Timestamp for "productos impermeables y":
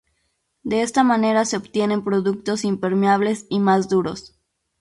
2.03-3.59